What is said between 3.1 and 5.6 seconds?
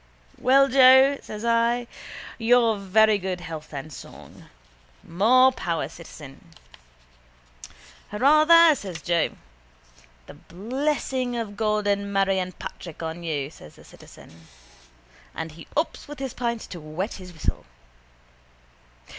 good health and song. More